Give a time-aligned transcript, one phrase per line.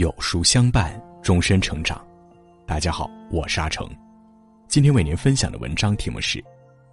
[0.00, 2.02] 有书相伴，终身成长。
[2.66, 3.86] 大家好，我是阿成，
[4.66, 6.42] 今天为您分享的文章题目是：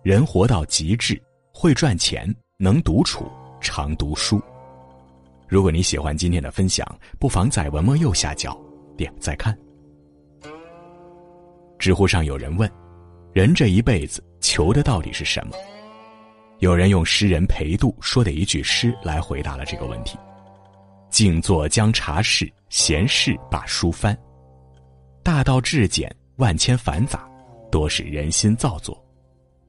[0.04, 1.18] 人活到极致，
[1.54, 3.26] 会赚钱，能独处，
[3.62, 4.42] 常读书。
[5.48, 6.86] 如果你喜欢今天的分享，
[7.18, 8.60] 不妨在文末右下角
[8.98, 9.58] 点再看。
[11.80, 12.70] 知乎上有人问：
[13.32, 15.54] 人这一辈子求的到底是什么？
[16.60, 20.18] 有人用诗人裴度说的一句诗来回答了这个问题。
[21.10, 24.18] 静坐将茶事，闲事把书翻。
[25.24, 27.30] 大道至简，万千繁杂，
[27.72, 28.98] 多是人心造作。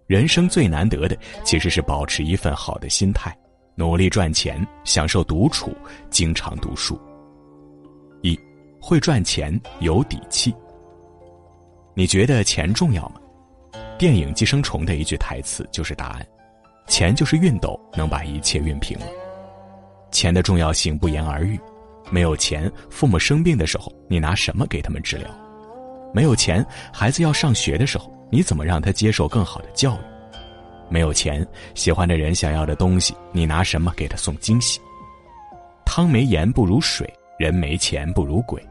[0.07, 3.37] 人生最难得的，其实是保持一份好的心态，
[3.75, 5.77] 努力赚钱，享受独处，
[6.11, 6.99] 经常读书。
[8.23, 8.39] 一，
[8.81, 10.55] 会赚钱，有底气。
[11.95, 13.21] 你觉得钱重要吗？
[13.99, 16.27] 电影《寄生虫》的一句台词就是答案：
[16.87, 19.07] 钱就是熨斗，能把一切熨平了。
[20.11, 21.59] 钱的重要性不言而喻，
[22.11, 25.29] 没有钱，父母生病的时候，你拿什么给他们治疗？
[26.15, 29.99] 没有钱，孩子要上学的时候，你怎么让他接受更好的教育？
[30.89, 34.81] 没有钱，喜欢的人想要的东西，你拿什么给他送惊喜？
[35.85, 38.63] 汤没盐不如水，人没钱不如鬼。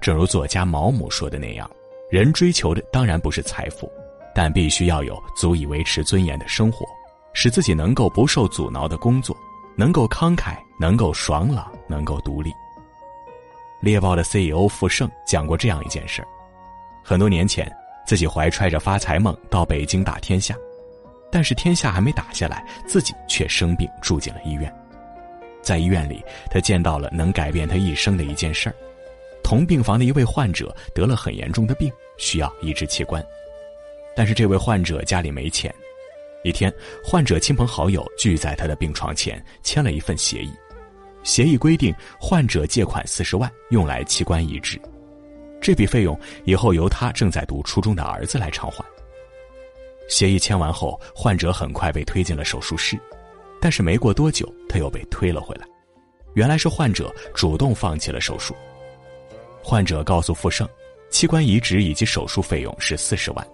[0.00, 1.68] 正如作家毛姆说的那样，
[2.10, 3.90] 人追求的当然不是财富，
[4.32, 6.86] 但必须要有足以维持尊严的生活，
[7.32, 9.36] 使自己能够不受阻挠的工作。
[9.76, 12.50] 能够慷慨，能够爽朗，能够独立。
[13.80, 16.28] 猎豹的 CEO 傅盛讲过这样一件事儿：
[17.04, 17.70] 很多年前，
[18.06, 20.54] 自己怀揣着发财梦到北京打天下，
[21.30, 24.72] 但是天下还没打下来，自己却生病住进了医院。
[25.62, 28.74] 在医院里，他见到了能改变他一生的一件事儿：
[29.42, 33.24] 同病房的一位患者得了很严重的病，需要移植器官，
[34.16, 35.72] 但是这位患者家里没钱。
[36.44, 36.72] 一天，
[37.04, 40.52] 患者亲朋好友聚在他的病床前，签了一份协议。
[41.28, 44.80] 协议规定，患者借款四十万，用来器官移植。
[45.60, 48.82] 这笔费用以后由他正在读初中的儿子来偿还。
[50.08, 52.98] 协议签完后，患者很快被推进了手术室，
[53.60, 55.66] 但是没过多久，他又被推了回来。
[56.32, 58.56] 原来是患者主动放弃了手术。
[59.62, 60.66] 患者告诉傅盛，
[61.10, 63.46] 器官移植以及手术费用是四十万。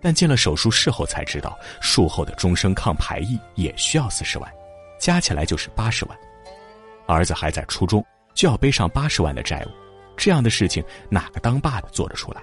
[0.00, 4.52] 但进了手术室后才知道，术后的终生抗排异也需要四十万，
[4.98, 6.18] 加起来就是八十万。
[7.06, 9.70] 儿子还在初中，就要背上八十万的债务，
[10.16, 12.42] 这样的事情哪个当爸的做得出来？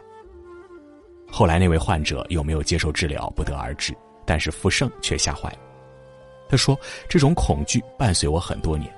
[1.29, 3.93] 后来那位患者有没有接受治疗不得而知，
[4.25, 5.57] 但是傅盛却吓坏了。
[6.47, 6.79] 他说
[7.09, 8.93] ：“这种恐惧伴随我很多年，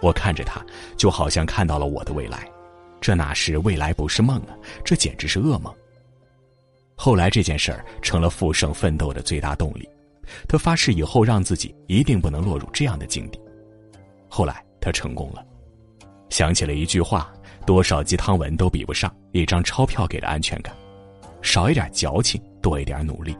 [0.00, 0.60] 我看着他，
[0.96, 2.50] 就好像看到了我的未来，
[3.00, 5.72] 这哪是未来不是梦啊，这简直是噩梦。”
[6.96, 9.88] 后来这件事儿成了富盛奋斗的最大动力，
[10.48, 13.40] 他发誓以后让自己一定不能落入这样的境地。
[14.28, 15.44] 后来他成功了，
[16.30, 17.32] 想起了一句话：
[17.66, 20.74] 多少鸡汤文都比不上一张钞票给的安全感，
[21.42, 23.36] 少一点矫情，多一点努力。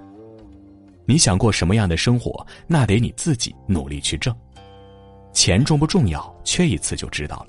[1.06, 4.34] 你想过什么样的生活，那得你自己努力去挣。
[5.32, 7.36] 钱重不重要，缺一次就知道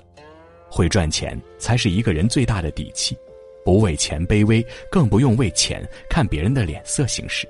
[0.70, 3.16] 会赚钱才是一个人最大的底气。
[3.62, 7.46] 不为钱卑微，更不用为钱看别人的脸色行事。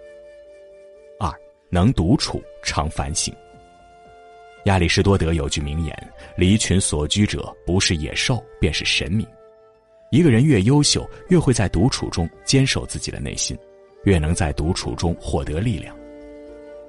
[1.20, 1.32] 二
[1.68, 3.32] 能独处，常反省。
[4.64, 9.26] 亚里士多德有句名言：“离群所居者，不是野兽，便是神明。”
[10.12, 13.56] 一个人越优秀，越会在独处中坚守自己的内心，
[14.04, 15.96] 越能在独处中获得力量。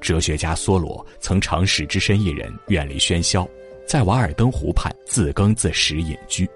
[0.01, 3.47] 哲学家梭罗曾尝试只身一人，远离喧嚣，
[3.87, 6.49] 在瓦尔登湖畔自耕自食隐居。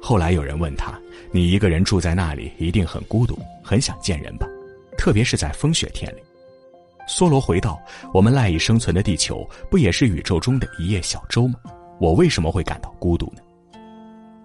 [0.00, 0.98] 后来有人问他
[1.32, 4.46] ：“你一个人住在那里，一定很孤独，很想见人吧？
[4.96, 6.20] 特别是在风雪天里。”
[7.06, 7.80] 梭罗回道
[8.12, 11.60] ：“我们赖以生存的地球，不也是宇宙中的一叶小舟吗？
[12.00, 13.42] 我为什么会感到孤独呢？”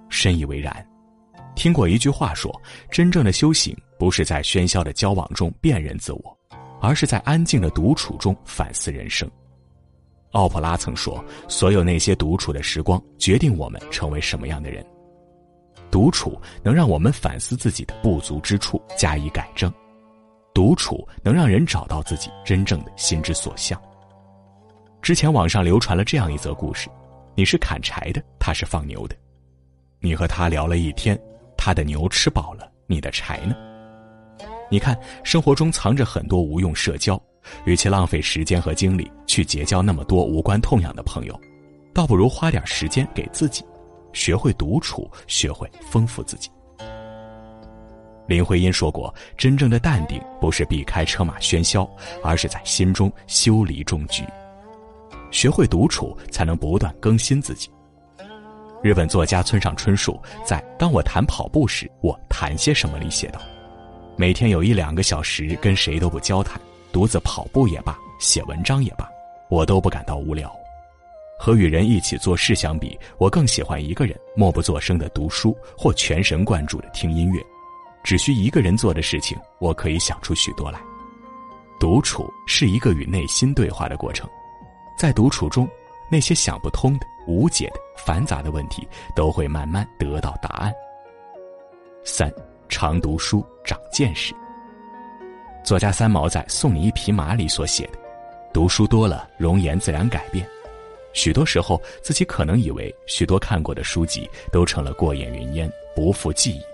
[0.09, 0.85] 深以为然。
[1.55, 2.51] 听过一句话说
[2.89, 6.37] ：“真正的修行，不是在喧嚣的交往中辨认自我，
[6.79, 9.29] 而是在安静的独处中反思人生。”
[10.31, 14.85] 奥普拉曾说：“所有那些独处的时光，决定我们成为什么样的人。”
[15.91, 19.69] 独处能让我们反思自己的不足之处，加以改正；
[20.53, 23.79] 独处能让人找到自己真正的心之所向。
[25.01, 26.89] 之前网上流传了这样一则故事：
[27.35, 29.15] 你是砍柴的，他是放牛的。
[29.99, 31.19] 你和他聊了一天，
[31.57, 33.55] 他的牛吃饱了，你的柴呢？
[34.69, 37.21] 你看，生活中藏着很多无用社交，
[37.65, 41.39] 与其浪费时间和精力去结交那么多无关痛痒的朋友，
[41.93, 43.63] 倒不如花点时间给自己。
[44.13, 46.49] 学会独处，学会丰富自己。
[48.27, 51.89] 林徽因说过：“真正的淡定，不是避开车马喧嚣，
[52.23, 54.23] 而是在心中修篱种菊。
[55.31, 57.69] 学会独处，才能不断更新自己。”
[58.81, 63.39] 日本作家村上春树在《当我谈跑步时，我谈些什么》里写道
[64.17, 66.59] ：“每天有一两个小时跟谁都不交谈，
[66.91, 69.07] 独自跑步也罢，写文章也罢，
[69.49, 70.51] 我都不感到无聊。
[71.37, 77.41] 和与人一起做事相比，我更喜欢一个人默不作声的读书或全神贯注的听音乐。
[78.03, 80.79] 只需一个人做的事情，我可以想出许多来。
[81.79, 84.29] 独处是一个与内心对话的过程，
[84.97, 85.67] 在独处中，
[86.09, 90.73] 那些想不通的。”无解的、繁杂的问题都会慢慢得到答案。
[92.03, 92.33] 三，
[92.67, 94.33] 常读书长见识。
[95.63, 97.99] 作家三毛在《送你一匹马》里所写的
[98.51, 100.49] ：“读书多了，容颜自然改变。
[101.13, 106.70] 许多时候，自己可能以为许多看过的书籍都成了过眼云烟，不复记忆。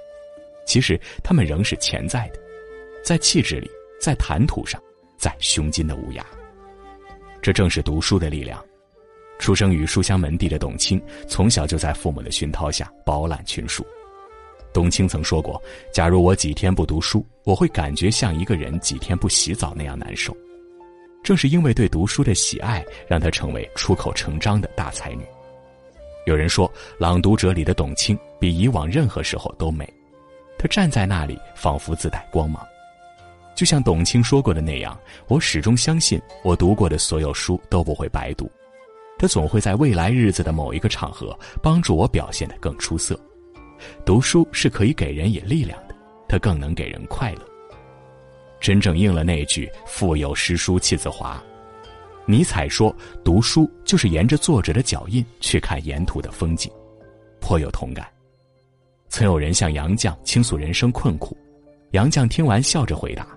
[0.67, 2.39] 其实，他们仍是潜在的，
[3.03, 4.79] 在气质里，在谈吐上，
[5.17, 6.21] 在胸襟的无涯。
[7.41, 8.63] 这正是读书的力量。”
[9.39, 13.85] 出生于书香门第的董卿，从小就在父母的熏陶下饱览群书。
[14.73, 15.61] 董卿曾说过
[15.93, 20.35] ：“假如我几天不读书，我会感觉像一个人几天不洗澡那样难受。”
[21.23, 25.23] 正是因为对读书的喜爱，让她成为出口成章的大才女。
[26.25, 26.67] 有人说，
[26.97, 29.87] 《朗读者》里的董卿比以往任何时候都美，
[30.57, 32.65] 他站在那里，仿佛自带光芒。
[33.55, 38.49] 就像董卿说过的那样：“我始终相信，我读过的所有书都不会白读。”
[39.17, 43.19] 他总会在未来日子的某一个场合帮助我表现得更出色。
[44.05, 45.95] 读书是可以给人以力量的，
[46.27, 47.41] 它更能给人快乐。
[48.59, 51.41] 真正应了那句“腹有诗书气自华”。
[52.25, 56.71] 尼采说：“读书就是沿着作者的脚印去看沿途的风景。”
[57.41, 58.07] 颇有同感。
[59.09, 61.35] 曾有人向杨绛倾诉人生困苦，
[61.91, 63.27] 杨绛听完笑着回答：“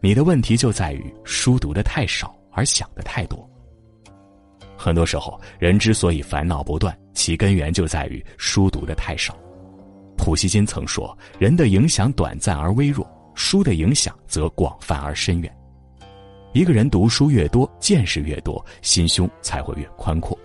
[0.00, 3.48] 你的问题就在于书读的太少，而想的太多。”
[4.76, 9.36] 很多时候，人之所以烦恼不断，其根源就在于书读的太少。
[10.16, 15.54] 普希金曾说：“人的影响短暂而微弱，书的影响则广泛而深远。”
[16.52, 20.36] 一个人读书越多，见识越多，心胸才会越宽阔。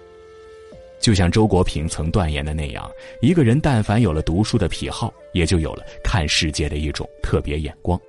[1.05, 2.89] 就像周国平曾断言的那样，
[3.21, 8.01] 一个人但凡有了读书的癖好，也就有了看世界的一种特别眼光，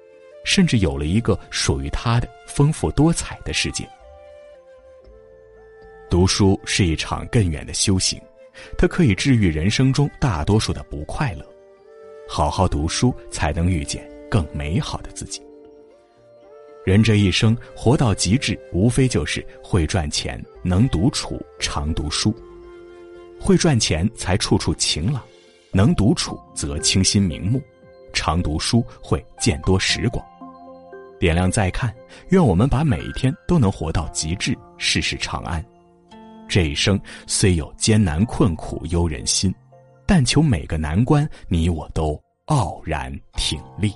[0.44, 3.86] 甚至有了一个属于他的丰富多彩的世界。
[6.08, 8.18] 读书是一场更远的修行，
[8.78, 11.44] 它可以治愈人生中大多数的不快乐。
[12.26, 15.42] 好好读书，才能遇见更美好的自己。
[16.82, 22.34] 人这一生活到极致，无非就是会赚钱、能独处、常读书。
[23.40, 25.22] 会赚钱才处处晴朗，
[25.72, 27.60] 能独处则清心明目，
[28.12, 30.24] 常读书会见多识广。
[31.18, 31.94] 点亮再看，
[32.28, 35.64] 愿我们把每一天都能活到极致，事事长安。
[36.48, 39.54] 这一生虽有艰难困苦忧人心，
[40.06, 43.92] 但求每个难关你我都傲然挺立。